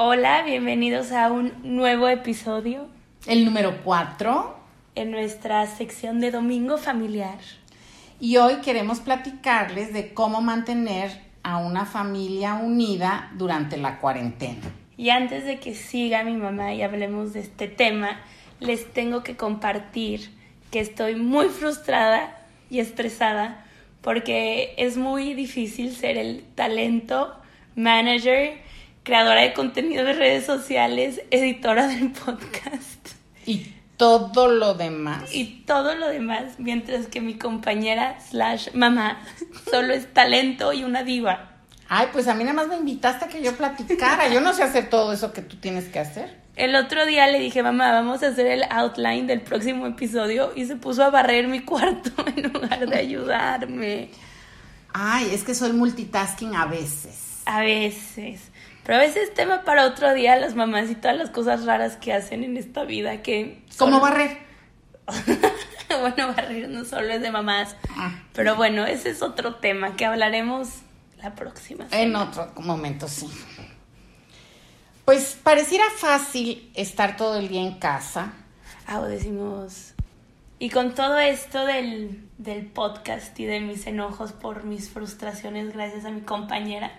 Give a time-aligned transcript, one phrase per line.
[0.00, 2.86] Hola, bienvenidos a un nuevo episodio
[3.26, 4.56] El número 4.
[4.94, 7.40] en nuestra sección de Domingo Familiar.
[8.20, 11.10] Y hoy queremos platicarles de cómo mantener
[11.42, 14.60] a una familia unida durante la cuarentena.
[14.96, 18.20] Y antes de que siga mi mamá y hablemos de este tema,
[18.60, 20.30] les tengo que compartir
[20.70, 22.38] que estoy muy frustrada
[22.70, 23.64] y estresada
[24.00, 27.34] porque es muy difícil ser el talento,
[27.74, 28.67] manager,
[29.08, 33.08] creadora de contenido de redes sociales, editora del podcast
[33.46, 35.34] Y todo lo demás.
[35.34, 39.18] y todo lo demás, mientras que mi compañera slash mamá
[39.70, 41.52] solo es talento y una diva.
[41.88, 44.28] Ay, pues a mí nada más me invitaste a que yo platicara.
[44.28, 46.36] Yo no sé hacer todo eso que tú tienes que hacer.
[46.54, 50.66] El otro día le dije, mamá, vamos a hacer el outline del próximo episodio y
[50.66, 54.10] se puso a barrer mi cuarto en lugar de ayudarme.
[54.92, 57.40] Ay, es que soy multitasking a veces.
[57.46, 58.42] A veces.
[58.88, 62.14] Pero a veces tema para otro día las mamás y todas las cosas raras que
[62.14, 63.62] hacen en esta vida que...
[63.68, 64.38] son- ¿Cómo barrer?
[66.00, 67.76] bueno, barrer no solo es de mamás.
[67.90, 68.18] Ah.
[68.32, 70.70] Pero bueno, ese es otro tema que hablaremos
[71.22, 71.84] la próxima.
[71.90, 72.22] En semana.
[72.22, 73.28] otro momento, sí.
[75.04, 78.32] Pues pareciera fácil estar todo el día en casa.
[78.86, 79.92] Ah, o decimos...
[80.58, 86.06] Y con todo esto del, del podcast y de mis enojos por mis frustraciones gracias
[86.06, 86.90] a mi compañera,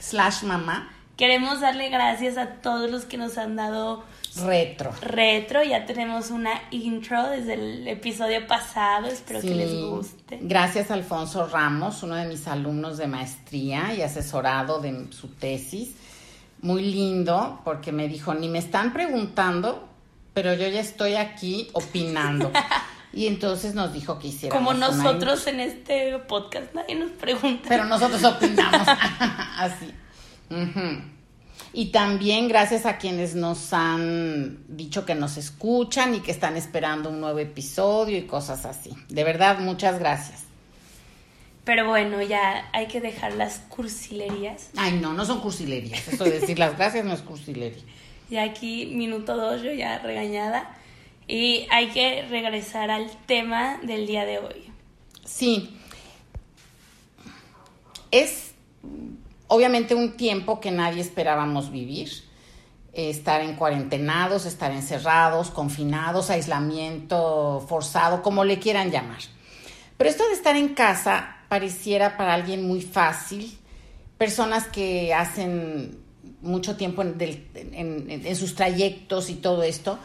[0.00, 0.92] Slash mamá.
[1.16, 4.04] Queremos darle gracias a todos los que nos han dado
[4.44, 4.92] Retro.
[5.00, 5.64] retro.
[5.64, 10.38] Ya tenemos una intro desde el episodio pasado, espero que les guste.
[10.42, 15.94] Gracias a Alfonso Ramos, uno de mis alumnos de maestría y asesorado de su tesis.
[16.60, 19.88] Muy lindo, porque me dijo, ni me están preguntando,
[20.34, 22.50] pero yo ya estoy aquí opinando.
[23.12, 27.64] y entonces nos dijo que hiciéramos Como una nosotros en este podcast, nadie nos pregunta.
[27.68, 28.86] Pero nosotros opinamos
[29.58, 29.92] así.
[30.50, 31.02] Ujú.
[31.72, 37.10] Y también gracias a quienes nos han dicho que nos escuchan y que están esperando
[37.10, 38.90] un nuevo episodio y cosas así.
[39.08, 40.44] De verdad, muchas gracias.
[41.64, 44.70] Pero bueno, ya hay que dejar las cursilerías.
[44.76, 46.06] Ay, no, no son cursilerías.
[46.08, 47.82] Eso de decir las gracias no es cursilería.
[48.30, 50.76] Y aquí, minuto dos, yo ya regañada.
[51.28, 54.70] Y hay que regresar al tema del día de hoy.
[55.24, 55.76] Sí.
[58.12, 58.52] Es
[59.48, 62.10] obviamente un tiempo que nadie esperábamos vivir.
[62.92, 69.20] Eh, Estar en cuarentenados, estar encerrados, confinados, aislamiento forzado, como le quieran llamar.
[69.96, 73.58] Pero esto de estar en casa pareciera para alguien muy fácil.
[74.18, 75.98] Personas que hacen
[76.42, 79.98] mucho tiempo en, sus trayectos y todo esto.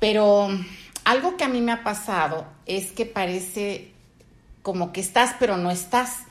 [0.00, 0.48] Pero
[1.04, 3.92] algo que a mí me ha pasado es que parece
[4.62, 6.24] como que estás pero no estás.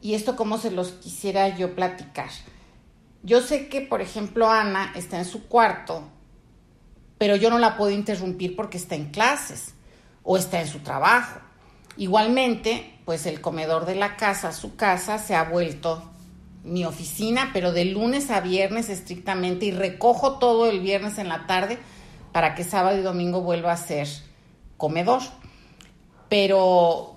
[0.00, 2.30] Y esto como se los quisiera yo platicar.
[3.22, 6.08] Yo sé que, por ejemplo, Ana está en su cuarto,
[7.18, 9.74] pero yo no la puedo interrumpir porque está en clases
[10.22, 11.40] o está en su trabajo.
[11.98, 16.02] Igualmente, pues el comedor de la casa, su casa, se ha vuelto
[16.64, 21.46] mi oficina, pero de lunes a viernes estrictamente y recojo todo el viernes en la
[21.46, 21.78] tarde
[22.32, 24.08] para que sábado y domingo vuelva a ser
[24.76, 25.20] comedor.
[26.28, 27.16] Pero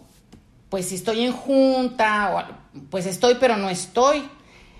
[0.69, 4.23] pues si estoy en junta, o, pues estoy pero no estoy.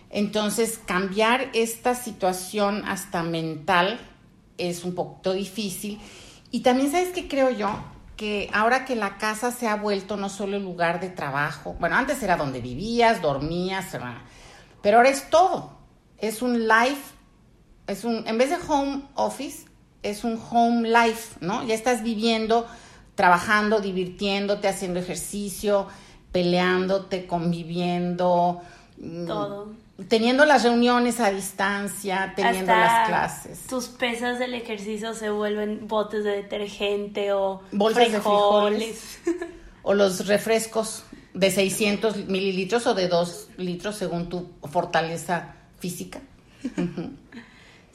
[0.10, 4.00] Entonces cambiar esta situación hasta mental
[4.58, 6.00] es un poquito difícil.
[6.52, 7.70] Y también sabes que creo yo
[8.16, 11.96] que ahora que la casa se ha vuelto no solo el lugar de trabajo, bueno,
[11.96, 13.88] antes era donde vivías, dormías,
[14.82, 15.78] pero ahora es todo.
[16.20, 17.02] Es un life,
[17.88, 19.66] es un, en vez de home office,
[20.04, 21.66] es un home life, ¿no?
[21.66, 22.68] Ya estás viviendo,
[23.16, 25.88] trabajando, divirtiéndote, haciendo ejercicio,
[26.34, 28.62] peleándote, conviviendo,
[28.98, 29.72] mm, Todo.
[30.10, 33.68] teniendo las reuniones a distancia, teniendo Hasta las clases.
[33.68, 39.20] Tus pesas del ejercicio se vuelven botes de detergente o Bolsas de frijoles.
[39.84, 46.20] O los refrescos de 600 mililitros o de 2 litros según tu fortaleza física.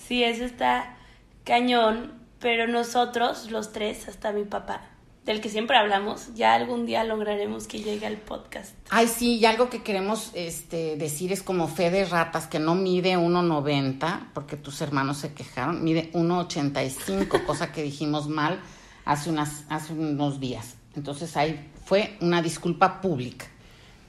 [0.09, 0.97] Sí, eso está
[1.45, 4.81] cañón, pero nosotros, los tres, hasta mi papá,
[5.25, 8.75] del que siempre hablamos, ya algún día lograremos que llegue al podcast.
[8.89, 12.75] Ay, sí, y algo que queremos este, decir es como fe de ratas, que no
[12.75, 18.61] mide 1,90, porque tus hermanos se quejaron, mide 1,85, cosa que dijimos mal
[19.05, 20.77] hace, unas, hace unos días.
[20.97, 23.47] Entonces ahí fue una disculpa pública.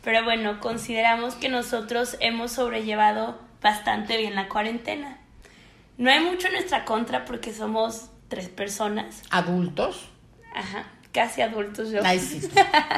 [0.03, 5.19] Pero bueno, consideramos que nosotros hemos sobrellevado bastante bien la cuarentena.
[5.97, 10.09] No hay mucho en nuestra contra porque somos tres personas, Adultos,
[10.55, 12.01] ajá, casi adultos yo.
[12.03, 12.41] ay sí,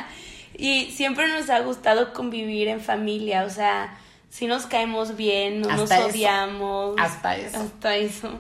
[0.58, 3.98] Y siempre nos ha gustado convivir en familia, o sea,
[4.30, 6.08] sí nos caemos bien, no nos Hasta eso.
[6.08, 6.96] odiamos.
[7.00, 7.60] Hasta eso.
[7.60, 8.40] Hasta eso.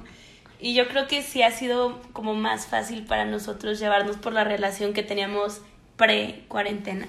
[0.59, 4.43] Y yo creo que sí ha sido como más fácil para nosotros llevarnos por la
[4.43, 5.61] relación que teníamos
[5.97, 7.07] pre-cuarentena.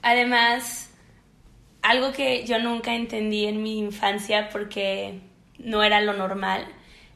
[0.00, 0.90] Además,
[1.82, 5.20] algo que yo nunca entendí en mi infancia porque
[5.58, 6.66] no era lo normal,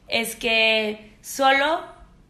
[0.07, 1.81] es que solo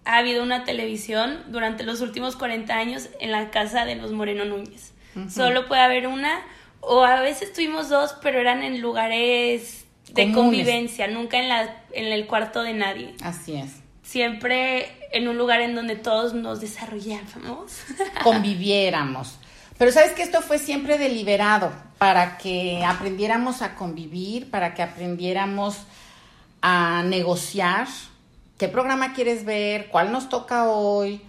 [0.06, 4.46] ha habido una televisión durante los últimos 40 años en la casa de los Moreno
[4.46, 4.94] Núñez.
[5.30, 6.42] Solo puede haber una,
[6.80, 10.36] o a veces tuvimos dos, pero eran en lugares de Comunes.
[10.36, 13.16] convivencia, nunca en, la, en el cuarto de nadie.
[13.22, 13.72] Así es.
[14.04, 17.74] Siempre en un lugar en donde todos nos desarrollábamos.
[18.24, 19.38] Conviviéramos.
[19.78, 25.78] Pero sabes que esto fue siempre deliberado para que aprendiéramos a convivir, para que aprendiéramos
[26.62, 27.88] a negociar
[28.62, 31.20] qué programa quieres ver, cuál nos toca hoy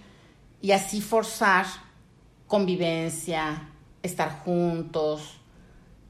[0.61, 1.65] y así forzar
[2.45, 3.69] convivencia,
[4.03, 5.39] estar juntos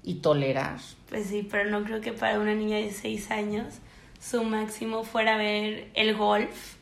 [0.04, 0.80] y tolerar.
[1.08, 3.75] Pues sí, pero no creo que para una niña de 6 años
[4.20, 6.75] su máximo fuera ver el golf.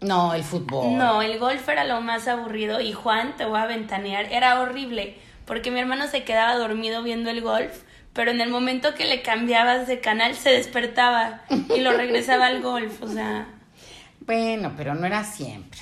[0.00, 0.96] No, el fútbol.
[0.96, 5.18] No, el golf era lo más aburrido y Juan, te voy a ventanear, era horrible
[5.44, 7.82] porque mi hermano se quedaba dormido viendo el golf,
[8.14, 11.42] pero en el momento que le cambiabas de canal se despertaba
[11.76, 13.48] y lo regresaba al golf, o sea,
[14.26, 15.80] Bueno, pero no era siempre.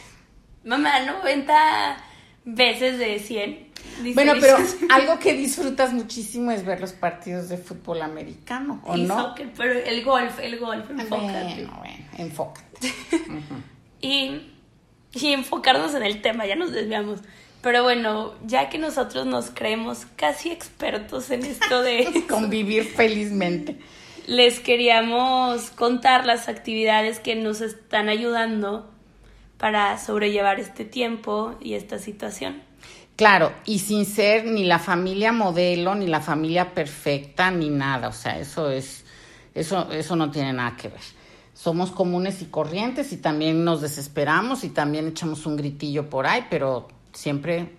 [0.65, 1.97] mamá, 90
[2.45, 3.69] veces de 100.
[4.03, 4.57] dice Bueno, pero
[4.91, 9.21] algo que disfrutas muchísimo es ver los partidos de fútbol americano, ¿o Y no?
[9.21, 11.55] soccer, pero el golf, el golf, enfócate.
[11.55, 12.95] Bueno, bueno, enfócate.
[15.13, 17.21] Y enfocarnos en el tema, ya nos desviamos.
[17.63, 22.25] Pero bueno, ya que nosotros nos creemos casi expertos en esto de...
[22.29, 23.77] Convivir felizmente.
[24.31, 28.89] Les queríamos contar las actividades que nos están ayudando
[29.59, 32.63] para sobrellevar este tiempo y esta situación.
[33.17, 38.07] Claro, y sin ser ni la familia modelo, ni la familia perfecta, ni nada.
[38.07, 39.05] O sea, eso es,
[39.53, 41.01] eso, eso no tiene nada que ver.
[41.53, 46.47] Somos comunes y corrientes y también nos desesperamos y también echamos un gritillo por ahí,
[46.49, 47.75] pero siempre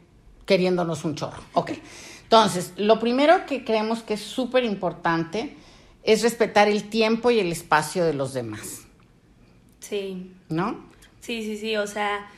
[0.46, 1.42] queriéndonos un chorro.
[1.54, 1.72] Ok.
[2.24, 5.61] Entonces, lo primero que creemos que es súper importante
[6.04, 8.82] es respetar el tiempo y el espacio de los demás,
[9.80, 10.84] Sí, ¿no?
[11.20, 11.76] sí, sí, sí.
[11.78, 12.30] O sea,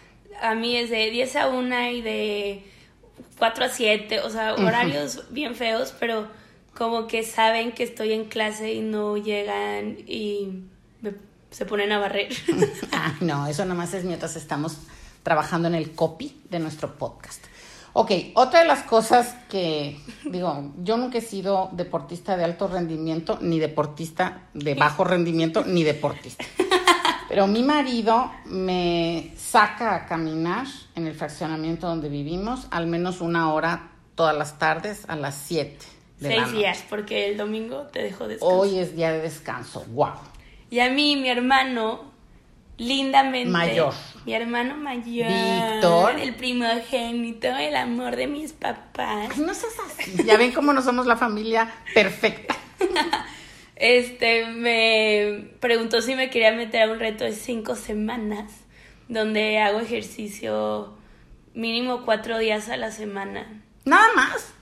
[0.42, 2.64] a mí es de 10 a 1 y de
[3.38, 4.20] 4 a 7.
[4.22, 6.28] O sea, horarios bien feos, pero
[6.74, 10.64] como que saben que estoy en clase y no llegan y
[11.02, 11.14] me-
[11.52, 12.34] se ponen a barrer.
[12.92, 14.78] Ah, no, eso nomás es mientras estamos
[15.24, 17.44] trabajando en el copy de nuestro podcast.
[17.96, 23.38] Ok, otra de las cosas que, digo, yo nunca he sido deportista de alto rendimiento,
[23.40, 26.44] ni deportista de bajo rendimiento, ni deportista.
[27.30, 33.54] Pero mi marido me saca a caminar en el fraccionamiento donde vivimos al menos una
[33.54, 35.78] hora todas las tardes a las 7
[36.20, 38.58] de la Seis días, porque el domingo te dejo descansar.
[38.60, 40.14] Hoy es día de descanso, wow.
[40.72, 42.13] Y a mí, mi hermano,
[42.84, 43.50] lindamente.
[43.50, 43.94] Mayor.
[44.26, 45.28] Mi hermano mayor.
[45.28, 46.20] Víctor.
[46.20, 49.32] El primogénito, el amor de mis papás.
[49.32, 50.24] Ay, no seas así.
[50.24, 52.56] Ya ven cómo no somos la familia perfecta.
[53.76, 58.52] Este, me preguntó si me quería meter a un reto de cinco semanas,
[59.10, 60.94] donde hago ejercicio
[61.54, 63.62] mínimo cuatro días a la semana.
[63.84, 64.54] Nada más.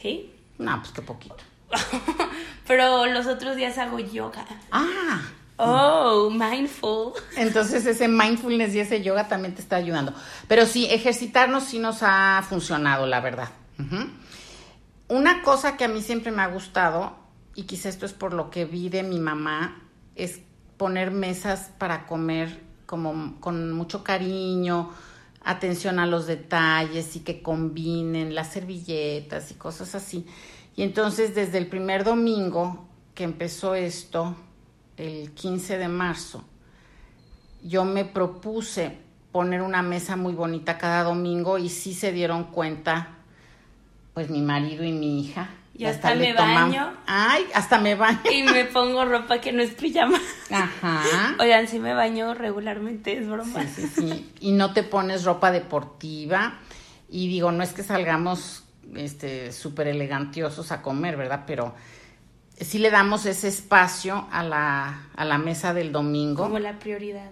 [0.00, 0.32] ¿Sí?
[0.56, 1.36] No, pues qué poquito.
[2.66, 4.46] Pero los otros días hago yoga.
[4.70, 5.20] Ah,
[5.62, 7.12] Oh, mindful.
[7.36, 10.14] entonces ese mindfulness y ese yoga también te está ayudando.
[10.48, 13.50] Pero sí, ejercitarnos sí nos ha funcionado, la verdad.
[15.08, 17.16] Una cosa que a mí siempre me ha gustado,
[17.54, 19.82] y quizá esto es por lo que vi de mi mamá,
[20.14, 20.40] es
[20.76, 24.90] poner mesas para comer como con mucho cariño,
[25.42, 30.26] atención a los detalles y que combinen las servilletas y cosas así.
[30.76, 34.36] Y entonces desde el primer domingo que empezó esto,
[35.00, 36.44] el 15 de marzo,
[37.62, 38.98] yo me propuse
[39.32, 43.08] poner una mesa muy bonita cada domingo y sí se dieron cuenta,
[44.14, 45.50] pues mi marido y mi hija.
[45.74, 46.92] Y hasta me baño.
[47.06, 48.20] Ay, hasta me baño.
[48.30, 50.20] Y me pongo ropa que no es pijama.
[50.50, 51.36] Ajá.
[51.38, 53.62] Oigan, sí me baño regularmente, es broma.
[53.62, 54.32] Sí, sí, sí.
[54.40, 56.58] Y no te pones ropa deportiva.
[57.08, 58.64] Y digo, no es que salgamos
[58.94, 61.44] este súper elegantiosos a comer, ¿verdad?
[61.46, 61.74] Pero
[62.60, 66.44] sí le damos ese espacio a la, a la mesa del domingo.
[66.44, 67.30] Como la prioridad.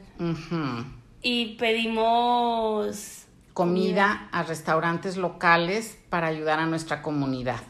[1.22, 3.26] Y pedimos
[3.58, 7.60] Comida a restaurantes locales para ayudar a nuestra comunidad.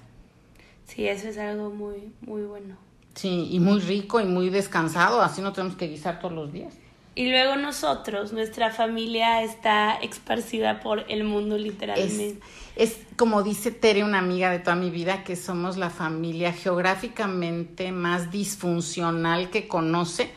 [0.84, 2.76] Sí, eso es algo muy, muy bueno.
[3.14, 6.74] Sí, y muy rico y muy descansado, así no tenemos que guisar todos los días.
[7.14, 12.28] Y luego nosotros, nuestra familia está esparcida por el mundo literalmente.
[12.28, 12.67] es
[13.16, 18.30] como dice Tere, una amiga de toda mi vida, que somos la familia geográficamente más
[18.30, 20.30] disfuncional que conoce,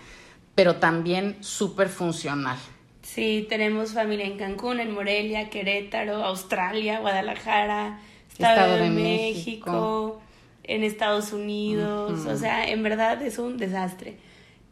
[0.55, 2.57] pero también súper funcional.
[3.03, 8.00] Sí, tenemos familia en Cancún, en Morelia, Querétaro, Australia, Guadalajara,
[8.31, 10.21] Estado, Estado de, de México, México.
[10.63, 12.25] en Estados Unidos.
[12.25, 14.17] O sea, en verdad es un desastre.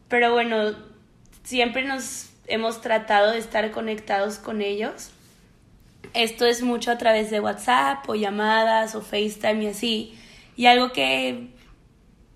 [0.08, 0.74] Pero bueno,
[1.44, 5.10] siempre nos hemos tratado de estar conectados con ellos.
[6.14, 10.18] Esto es mucho a través de WhatsApp o llamadas o FaceTime y así.
[10.56, 11.50] Y algo que,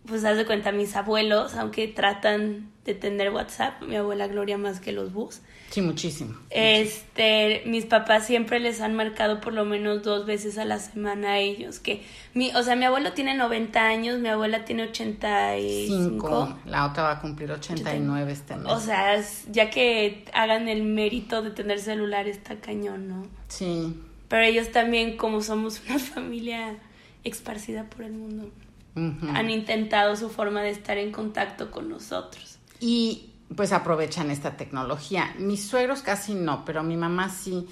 [0.06, 4.80] pues, haz de cuenta, mis abuelos, aunque tratan de tener WhatsApp, mi abuela Gloria más
[4.80, 5.40] que los bus,
[5.70, 6.36] Sí, muchísimo.
[6.50, 11.32] este, mis papás siempre les han marcado por lo menos dos veces a la semana
[11.32, 16.08] a ellos, que mi, o sea, mi abuelo tiene 90 años, mi abuela tiene 85.
[16.10, 16.58] Cinco.
[16.66, 18.72] La otra va a cumplir 89 este mes.
[18.72, 23.26] O sea, ya que hagan el mérito de tener celular está cañón, ¿no?
[23.48, 23.94] sí.
[24.28, 26.76] Pero ellos también, como somos una familia
[27.24, 28.50] esparcida por el mundo,
[28.96, 32.58] han intentado su forma de estar en contacto con nosotros.
[32.80, 35.34] Y pues aprovechan esta tecnología.
[35.38, 37.66] Mis suegros casi no, pero mi mamá sí.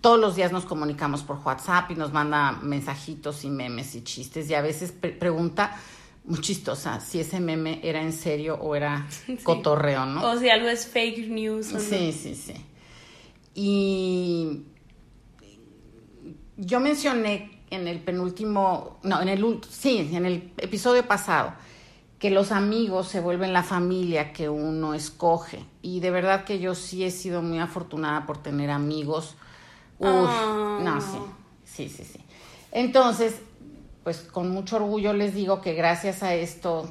[0.00, 4.48] Todos los días nos comunicamos por WhatsApp y nos manda mensajitos y memes y chistes
[4.48, 5.76] y a veces pre- pregunta
[6.24, 9.06] muy chistosa si ese meme era en serio o era
[9.42, 10.24] cotorreo, ¿no?
[10.30, 11.80] O si algo es fake news o no.
[11.80, 12.54] Sí, sí, sí.
[13.54, 14.62] Y
[16.56, 21.52] yo mencioné en el penúltimo, no, en el sí, en el episodio pasado,
[22.24, 25.62] que los amigos se vuelven la familia que uno escoge.
[25.82, 29.34] Y de verdad que yo sí he sido muy afortunada por tener amigos.
[29.98, 30.78] Uy, Ah.
[30.80, 31.18] no, sí,
[31.66, 32.24] sí, sí, sí.
[32.72, 33.42] Entonces,
[34.04, 36.88] pues con mucho orgullo les digo que gracias a esto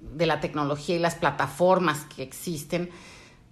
[0.00, 2.88] de la tecnología y las plataformas que existen,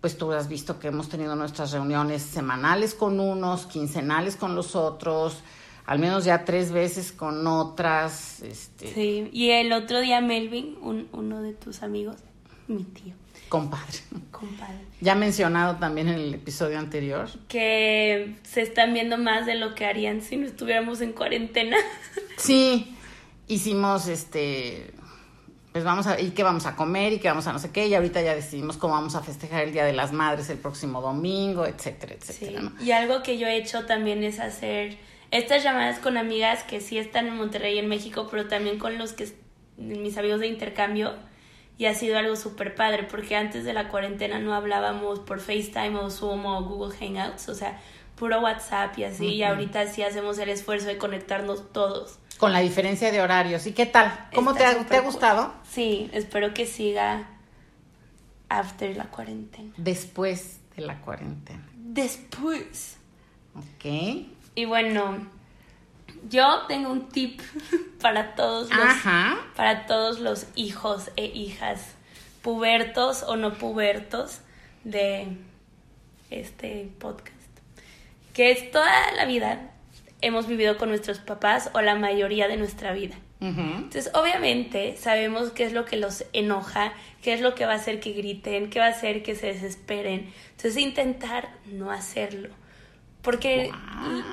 [0.00, 4.76] pues tú has visto que hemos tenido nuestras reuniones semanales con unos, quincenales con los
[4.76, 5.38] otros,
[5.90, 11.08] al menos ya tres veces con otras, este, Sí, y el otro día Melvin, un-
[11.12, 12.14] uno de tus amigos,
[12.68, 13.14] mi tío,
[13.48, 13.98] compadre.
[14.30, 17.28] compadre, Ya mencionado también en el episodio anterior.
[17.48, 21.76] que se están viendo más de lo que harían si no estuviéramos en cuarentena.
[22.38, 22.94] Sí,
[23.48, 24.92] hicimos este,
[25.72, 27.88] pues vamos a, y qué vamos a comer y qué vamos a no sé qué,
[27.88, 31.00] y ahorita ya decidimos cómo vamos a festejar el Día de las Madres el próximo
[31.02, 32.72] domingo, etcétera, Sí, etcétera, ¿no?
[32.82, 34.96] y algo que yo he hecho también es hacer
[35.30, 39.12] estas llamadas con amigas que sí están en Monterrey, en México, pero también con los
[39.12, 39.32] que
[39.76, 41.14] mis amigos de intercambio.
[41.78, 45.96] Y ha sido algo súper padre, porque antes de la cuarentena no hablábamos por FaceTime
[45.96, 47.80] o Zoom o Google Hangouts, o sea,
[48.16, 49.28] puro WhatsApp y así.
[49.28, 52.18] Y ahorita sí hacemos el esfuerzo de conectarnos todos.
[52.36, 53.66] Con la diferencia de horarios.
[53.66, 54.28] ¿Y qué tal?
[54.34, 55.12] ¿Cómo te ha, súper te ha cool.
[55.12, 55.54] gustado?
[55.70, 57.28] Sí, espero que siga
[58.50, 59.72] after la cuarentena.
[59.78, 61.66] Después de la cuarentena.
[61.76, 62.98] Después.
[63.54, 63.86] Ok.
[64.54, 65.28] Y bueno,
[66.28, 67.40] yo tengo un tip
[68.00, 69.38] para todos los, Ajá.
[69.56, 71.94] para todos los hijos e hijas,
[72.42, 74.40] pubertos o no pubertos
[74.84, 75.36] de
[76.30, 77.36] este podcast.
[78.34, 79.70] Que es toda la vida
[80.22, 83.16] hemos vivido con nuestros papás o la mayoría de nuestra vida.
[83.42, 86.92] Entonces, obviamente, sabemos qué es lo que los enoja,
[87.22, 89.46] qué es lo que va a hacer que griten, qué va a hacer que se
[89.46, 90.30] desesperen.
[90.50, 92.50] Entonces, intentar no hacerlo.
[93.22, 93.70] Porque,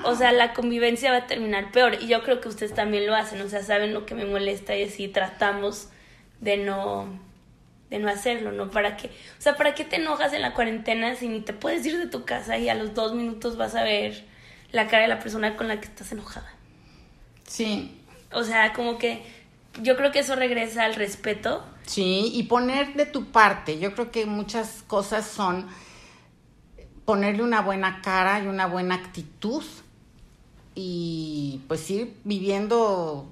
[0.04, 1.98] o sea, la convivencia va a terminar peor.
[2.02, 3.42] Y yo creo que ustedes también lo hacen.
[3.42, 5.90] O sea, saben lo que me molesta y así tratamos
[6.40, 7.20] de no,
[7.90, 8.70] de no hacerlo, ¿no?
[8.72, 9.08] ¿Para qué?
[9.08, 12.08] O sea, ¿para qué te enojas en la cuarentena si ni te puedes ir de
[12.08, 14.24] tu casa y a los dos minutos vas a ver
[14.72, 16.54] la cara de la persona con la que estás enojada?
[17.46, 18.02] Sí.
[18.32, 19.24] O sea, como que
[19.82, 21.64] yo creo que eso regresa al respeto.
[21.86, 23.80] Sí, y poner de tu parte.
[23.80, 25.68] Yo creo que muchas cosas son
[27.08, 29.64] ponerle una buena cara y una buena actitud
[30.76, 33.26] y pues ir viviendo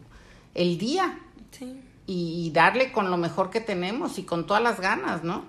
[0.54, 1.20] el día
[1.52, 1.82] Sí.
[2.08, 5.44] y darle con lo mejor que tenemos y con todas las ganas, ¿no?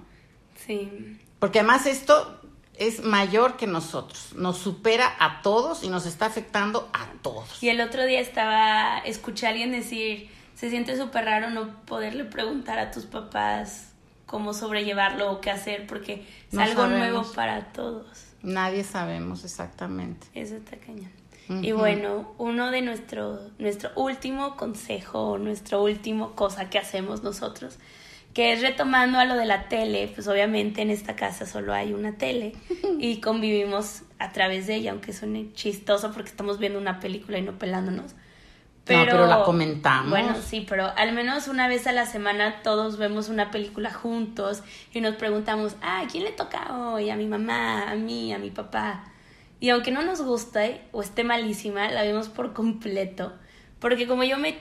[0.67, 1.19] Sí.
[1.39, 2.41] Porque además esto
[2.77, 7.63] es mayor que nosotros, nos supera a todos y nos está afectando a todos.
[7.63, 12.25] Y el otro día estaba, escuché a alguien decir, se siente súper raro no poderle
[12.25, 13.93] preguntar a tus papás
[14.27, 16.99] cómo sobrellevarlo o qué hacer, porque es No algo sabemos.
[16.99, 18.07] nuevo para todos.
[18.43, 20.27] Nadie sabemos exactamente.
[20.35, 21.11] Eso está cañón.
[21.63, 21.81] Y Ujú.
[21.81, 27.79] bueno, uno de nuestro, nuestro último consejo, o nuestro último cosa que hacemos nosotros,
[28.35, 31.93] que es retomando a lo de la tele, pues obviamente en esta casa solo hay
[31.93, 32.53] una tele
[32.99, 37.43] y convivimos a través de ella, aunque suene chistoso porque estamos viendo una película y
[37.43, 38.15] no pelándonos.
[38.95, 40.11] No, pero la comentamos.
[40.11, 44.63] Bueno, sí, pero al menos una vez a la semana todos vemos una película juntos
[44.93, 47.11] y nos preguntamos, ah, ¿a quién le toca hoy?
[47.11, 49.05] A mi mamá, a mí, a mi papá.
[49.59, 53.33] Y aunque no nos guste o esté malísima, la vemos por completo.
[53.81, 54.59] Porque como yo me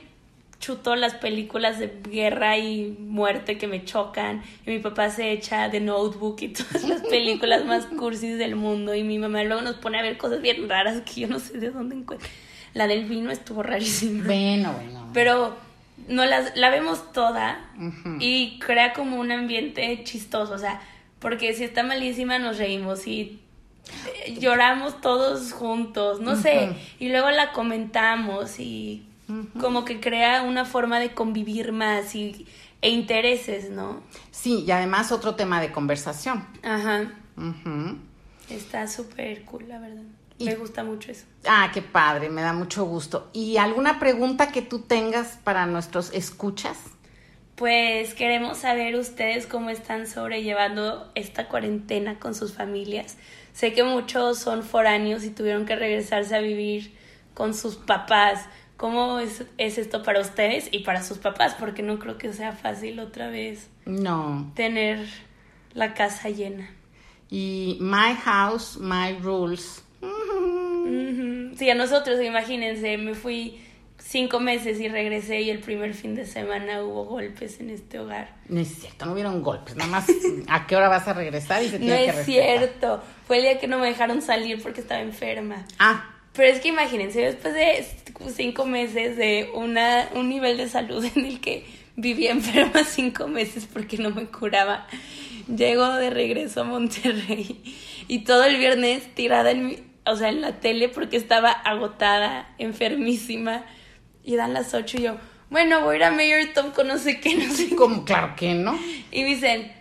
[0.60, 5.70] chuto las películas de guerra y muerte que me chocan, y mi papá se echa
[5.70, 9.76] de Notebook y todas las películas más cursis del mundo, y mi mamá luego nos
[9.76, 12.28] pone a ver cosas bien raras que yo no sé de dónde encuentro.
[12.76, 14.26] La del vino estuvo rarísima.
[14.26, 15.10] Bueno, bueno.
[15.14, 15.56] Pero
[16.08, 17.60] no las, la vemos toda
[18.20, 20.82] y crea como un ambiente chistoso, o sea,
[21.20, 23.40] porque si está malísima nos reímos y
[24.26, 29.08] eh, lloramos todos juntos, no sé, y luego la comentamos y
[29.60, 32.46] como que crea una forma de convivir más y,
[32.82, 34.04] e intereses, ¿no?
[34.30, 36.46] Sí, y además otro tema de conversación.
[36.62, 37.12] Ajá.
[38.50, 40.04] Está súper cool, la verdad.
[40.40, 41.26] Me gusta mucho eso.
[41.48, 43.30] Ah, qué padre, me da mucho gusto.
[43.32, 46.78] ¿Y alguna pregunta que tú tengas para nuestros escuchas?
[47.56, 53.18] Pues queremos saber ustedes cómo están sobrellevando esta cuarentena con sus familias.
[53.54, 56.94] Sé que muchos son foráneos y tuvieron que regresarse a vivir
[57.34, 58.46] con sus papás.
[58.76, 61.56] ¿Cómo es, es esto para ustedes y para sus papás?
[61.58, 63.70] Porque no creo que sea fácil otra vez.
[63.86, 64.52] No.
[64.54, 65.08] Tener
[65.74, 66.70] la casa llena.
[67.30, 69.85] Y my house, my rules
[71.58, 73.60] Sí, a nosotros, imagínense, me fui
[73.98, 78.36] cinco meses y regresé y el primer fin de semana hubo golpes en este hogar.
[78.50, 80.08] No es cierto, no hubieron golpes, nada más
[80.48, 83.60] a qué hora vas a regresar y se tiene no es cierto, fue el día
[83.60, 85.66] que no me dejaron salir porque estaba enferma.
[85.80, 86.12] Ah.
[86.34, 87.86] Pero es que imagínense, después de
[88.34, 91.66] cinco meses de una, un nivel de salud en el que
[91.96, 94.86] vivía enferma cinco meses porque no me curaba,
[95.48, 97.64] llego de regreso a Monterrey
[98.08, 102.54] y todo el viernes tirada en mi o sea, en la tele porque estaba agotada,
[102.58, 103.66] enfermísima.
[104.24, 105.18] Y dan las ocho y yo,
[105.50, 108.36] bueno, voy a ir a Mayor Tom con no sé qué, no sé Como, claro
[108.36, 108.78] que no.
[109.12, 109.72] Y me dicen,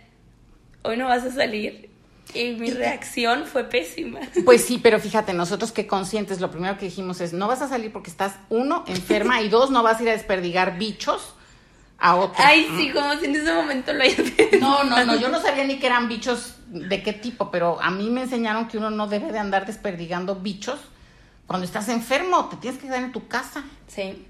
[0.83, 1.89] hoy no vas a salir.
[2.33, 4.19] Y mi reacción fue pésima.
[4.43, 7.69] Pues sí, pero fíjate, nosotros que conscientes, lo primero que dijimos es, no vas a
[7.69, 11.33] salir porque estás, uno, enferma, y dos, no vas a ir a desperdigar bichos
[11.97, 12.35] a otro.
[12.37, 14.19] Ay, sí, como si en ese momento lo hayas
[14.59, 17.91] No, no, no, yo no sabía ni que eran bichos de qué tipo, pero a
[17.91, 20.79] mí me enseñaron que uno no debe de andar desperdigando bichos
[21.47, 23.63] cuando estás enfermo, te tienes que quedar en tu casa.
[23.87, 24.25] Sí.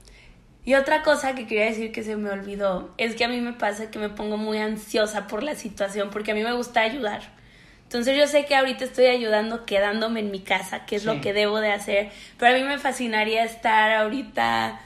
[0.65, 3.54] Y otra cosa que quería decir que se me olvidó es que a mí me
[3.54, 7.21] pasa que me pongo muy ansiosa por la situación porque a mí me gusta ayudar.
[7.84, 11.34] Entonces yo sé que ahorita estoy ayudando quedándome en mi casa, que es lo que
[11.34, 14.80] debo de hacer, pero a mí me fascinaría estar ahorita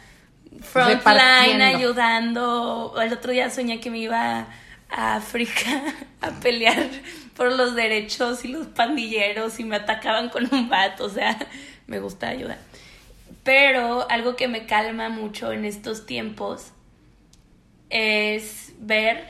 [0.61, 2.93] frontline ayudando.
[3.01, 4.47] El otro día soñé que me iba
[4.89, 5.83] a África
[6.21, 6.89] a pelear
[7.35, 11.37] por los derechos y los pandilleros y me atacaban con un bat, o sea,
[11.87, 12.59] me gusta ayudar.
[13.43, 16.71] Pero algo que me calma mucho en estos tiempos
[17.89, 19.25] es ver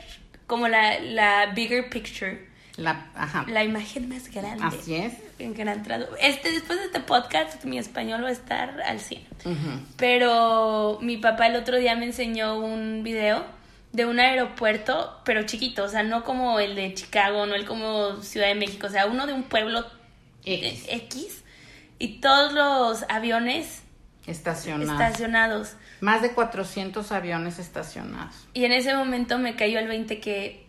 [0.46, 2.48] como la, la bigger picture.
[2.76, 3.44] La, ajá.
[3.46, 4.64] la imagen más grande.
[4.64, 5.12] Así es.
[5.38, 5.84] En gran
[6.20, 9.22] este, después de este podcast, mi español va a estar al 100.
[9.96, 13.44] Pero mi papá el otro día me enseñó un video
[13.92, 18.22] de un aeropuerto, pero chiquito, o sea, no como el de Chicago, no el como
[18.22, 19.84] Ciudad de México, o sea, uno de un pueblo
[20.44, 21.44] X,
[21.98, 23.82] y todos los aviones
[24.26, 25.00] estacionados.
[25.00, 25.76] estacionados.
[26.00, 28.46] Más de 400 aviones estacionados.
[28.54, 30.66] Y en ese momento me cayó el 20 que,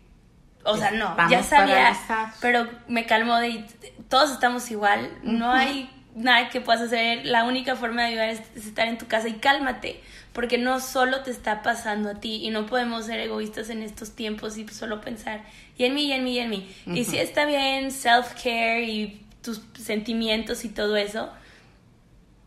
[0.63, 1.95] o sea, no, ya sabía,
[2.41, 3.65] pero me calmó de,
[4.09, 8.41] todos estamos igual, no hay nada que puedas hacer, la única forma de ayudar es
[8.55, 10.01] estar en tu casa y cálmate
[10.33, 14.11] porque no solo te está pasando a ti y no podemos ser egoístas en estos
[14.11, 15.43] tiempos y solo pensar
[15.77, 16.75] y en mí, y en mí, y en mí.
[16.87, 21.29] Y sí está bien self-care y tus sentimientos y todo eso,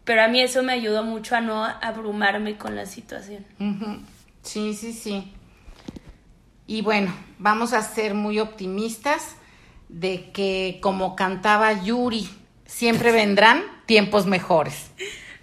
[0.05, 3.45] pero a mí eso me ayudó mucho a no abrumarme con la situación.
[4.43, 5.33] Sí, sí, sí.
[6.67, 9.37] Y bueno, vamos a ser muy optimistas
[9.89, 12.29] de que como cantaba Yuri,
[12.75, 14.91] siempre vendrán tiempos mejores.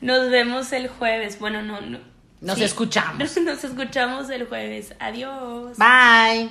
[0.02, 1.40] Nos vemos el jueves.
[1.40, 2.00] Bueno, no, no
[2.42, 3.38] nos escuchamos.
[3.38, 4.94] Nos escuchamos el jueves.
[5.00, 5.78] Adiós.
[5.78, 6.50] Bye.